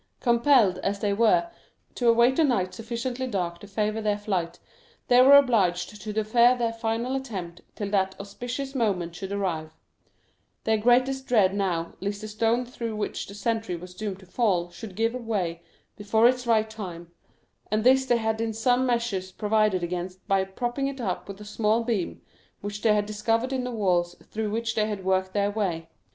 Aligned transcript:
Compelled, 0.19 0.79
as 0.79 0.97
they 0.99 1.13
were, 1.13 1.47
to 1.93 2.09
await 2.09 2.39
a 2.39 2.43
night 2.43 2.73
sufficiently 2.73 3.27
dark 3.27 3.59
to 3.59 3.67
favor 3.67 4.01
their 4.01 4.17
flight, 4.17 4.57
they 5.09 5.21
were 5.21 5.35
obliged 5.35 6.01
to 6.01 6.11
defer 6.11 6.57
their 6.57 6.73
final 6.73 7.15
attempt 7.15 7.61
till 7.75 7.87
that 7.91 8.15
auspicious 8.19 8.73
moment 8.73 9.13
should 9.13 9.31
arrive; 9.31 9.75
their 10.63 10.75
greatest 10.79 11.27
dread 11.27 11.53
now 11.53 11.93
was 11.99 12.01
lest 12.01 12.21
the 12.21 12.27
stone 12.27 12.65
through 12.65 12.95
which 12.95 13.27
the 13.27 13.35
sentry 13.35 13.75
was 13.75 13.93
doomed 13.93 14.17
to 14.17 14.25
fall 14.25 14.71
should 14.71 14.95
give 14.95 15.13
way 15.13 15.61
before 15.95 16.27
its 16.27 16.47
right 16.47 16.71
time, 16.71 17.11
and 17.69 17.83
this 17.83 18.03
they 18.07 18.17
had 18.17 18.41
in 18.41 18.53
some 18.53 18.87
measure 18.87 19.21
provided 19.37 19.83
against 19.83 20.27
by 20.27 20.43
propping 20.43 20.87
it 20.87 20.99
up 20.99 21.27
with 21.27 21.39
a 21.39 21.45
small 21.45 21.83
beam 21.83 22.23
which 22.61 22.81
they 22.81 22.95
had 22.95 23.05
discovered 23.05 23.53
in 23.53 23.63
the 23.63 23.69
walls 23.69 24.15
through 24.23 24.49
which 24.49 24.73
they 24.73 24.87
had 24.87 25.05
worked 25.05 25.33
their 25.35 25.51
way. 25.51 25.87